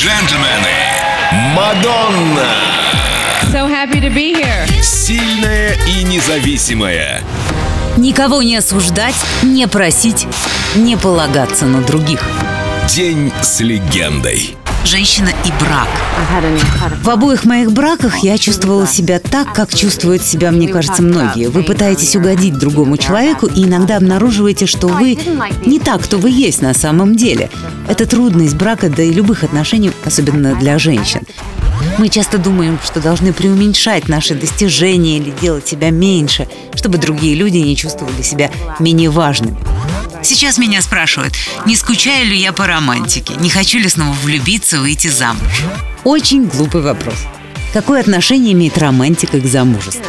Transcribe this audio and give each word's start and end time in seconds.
джентльмены, 0.00 1.54
Мадонна! 1.54 2.48
So 3.52 3.68
happy 3.68 4.00
to 4.00 4.08
be 4.08 4.32
here. 4.34 4.66
Сильная 4.82 5.76
и 5.86 6.04
независимая. 6.04 7.22
Никого 7.98 8.42
не 8.42 8.56
осуждать, 8.56 9.14
не 9.42 9.68
просить, 9.68 10.26
не 10.74 10.96
полагаться 10.96 11.66
на 11.66 11.82
других. 11.82 12.22
День 12.88 13.30
с 13.42 13.60
легендой. 13.60 14.56
Женщина 14.84 15.28
и 15.44 15.48
брак. 15.62 15.88
В 17.02 17.10
обоих 17.10 17.44
моих 17.44 17.72
браках 17.72 18.18
я 18.18 18.38
чувствовала 18.38 18.86
себя 18.86 19.18
так, 19.18 19.52
как 19.54 19.74
чувствуют 19.74 20.22
себя, 20.22 20.50
мне 20.50 20.68
кажется, 20.68 21.02
многие. 21.02 21.48
Вы 21.48 21.62
пытаетесь 21.62 22.16
угодить 22.16 22.58
другому 22.58 22.96
человеку 22.96 23.46
и 23.46 23.64
иногда 23.64 23.98
обнаруживаете, 23.98 24.66
что 24.66 24.88
вы 24.88 25.18
не 25.64 25.78
так, 25.78 26.02
кто 26.02 26.18
вы 26.18 26.30
есть 26.30 26.62
на 26.62 26.74
самом 26.74 27.14
деле. 27.14 27.50
Это 27.88 28.06
трудность 28.06 28.56
брака, 28.56 28.88
да 28.88 29.02
и 29.02 29.12
любых 29.12 29.44
отношений, 29.44 29.92
особенно 30.04 30.54
для 30.54 30.78
женщин. 30.78 31.22
Мы 31.98 32.08
часто 32.08 32.38
думаем, 32.38 32.78
что 32.84 33.00
должны 33.00 33.32
преуменьшать 33.32 34.08
наши 34.08 34.34
достижения 34.34 35.18
или 35.18 35.30
делать 35.30 35.66
себя 35.68 35.90
меньше, 35.90 36.48
чтобы 36.74 36.98
другие 36.98 37.34
люди 37.34 37.58
не 37.58 37.76
чувствовали 37.76 38.22
себя 38.22 38.50
менее 38.78 39.10
важными. 39.10 39.56
Сейчас 40.22 40.58
меня 40.58 40.82
спрашивают, 40.82 41.34
не 41.66 41.76
скучаю 41.76 42.26
ли 42.26 42.36
я 42.36 42.52
по 42.52 42.66
романтике, 42.66 43.34
не 43.40 43.50
хочу 43.50 43.78
ли 43.78 43.88
снова 43.88 44.14
влюбиться, 44.22 44.80
выйти 44.80 45.08
замуж. 45.08 45.62
Очень 46.04 46.46
глупый 46.46 46.82
вопрос. 46.82 47.16
Какое 47.72 48.00
отношение 48.00 48.52
имеет 48.52 48.76
романтика 48.78 49.40
к 49.40 49.46
замужеству? 49.46 50.02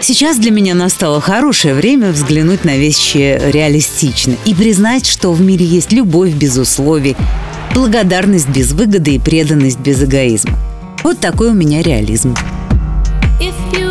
Сейчас 0.00 0.38
для 0.38 0.50
меня 0.50 0.74
настало 0.74 1.20
хорошее 1.20 1.74
время 1.74 2.10
взглянуть 2.12 2.64
на 2.64 2.76
вещи 2.76 3.40
реалистично 3.50 4.36
и 4.44 4.54
признать, 4.54 5.06
что 5.06 5.32
в 5.32 5.40
мире 5.40 5.64
есть 5.64 5.92
любовь 5.92 6.32
без 6.32 6.56
условий, 6.56 7.16
благодарность 7.74 8.48
без 8.48 8.72
выгоды 8.72 9.14
и 9.14 9.18
преданность 9.18 9.78
без 9.78 10.02
эгоизма. 10.02 10.58
Вот 11.02 11.20
такой 11.20 11.50
у 11.50 11.54
меня 11.54 11.82
реализм. 11.82 12.36
If 13.40 13.54
you 13.72 13.89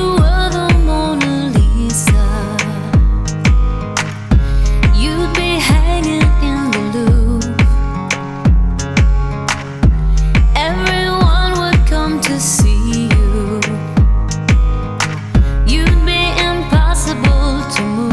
to 17.69 17.83
move. 17.83 18.08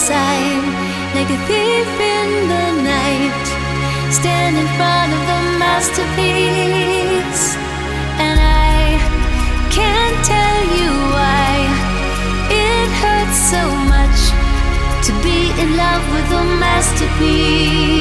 Side, 0.00 0.64
like 1.14 1.28
a 1.28 1.40
thief 1.44 1.90
in 2.00 2.28
the 2.48 2.66
night. 2.88 3.46
Stand 4.10 4.56
in 4.56 4.66
front 4.78 5.12
of 5.12 5.22
the 5.30 5.40
masterpiece. 5.60 7.44
And 8.24 8.40
I 8.40 8.96
can't 9.76 10.18
tell 10.24 10.60
you 10.78 10.90
why 11.16 11.52
it 12.48 12.88
hurts 13.02 13.38
so 13.52 13.62
much 13.92 14.20
to 15.06 15.12
be 15.22 15.52
in 15.60 15.76
love 15.76 16.04
with 16.14 16.28
a 16.40 16.44
masterpiece. 16.64 17.99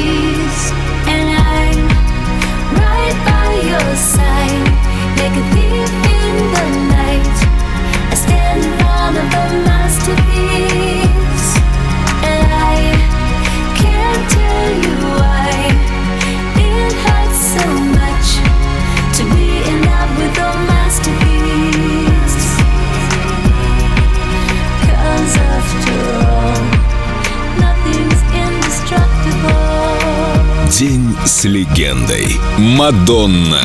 День 30.80 31.14
с 31.26 31.44
легендой. 31.44 32.26
Мадонна. 32.58 33.60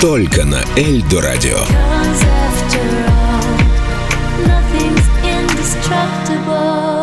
Только 0.00 0.44
на 0.44 0.60
Эльдо 0.76 1.20
радио. 1.20 1.58
nothing's 4.46 5.08
indestructible. 5.24 7.01